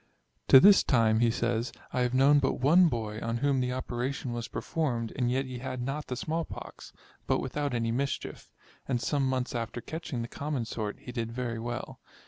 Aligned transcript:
To 0.47 0.59
this 0.59 0.81
time, 0.81 1.19
he 1.19 1.29
says, 1.29 1.71
I 1.93 1.99
have 1.99 2.15
known 2.15 2.39
but 2.39 2.53
one 2.53 2.87
boy, 2.87 3.19
on 3.21 3.37
whom 3.37 3.59
the 3.59 3.71
operation 3.71 4.33
was 4.33 4.47
performed, 4.47 5.13
and 5.15 5.29
yet 5.29 5.45
he 5.45 5.59
had 5.59 5.79
not 5.79 6.07
the 6.07 6.15
small 6.15 6.43
pox, 6.43 6.91
but 7.27 7.37
without 7.39 7.75
any 7.75 7.91
mischief; 7.91 8.49
and 8.87 8.99
some 8.99 9.23
months 9.29 9.53
after 9.53 9.79
catching 9.79 10.23
the 10.23 10.27
common 10.27 10.65
sort, 10.65 10.97
he 11.01 11.11
did 11.11 11.31
very 11.31 11.59
well. 11.59 11.99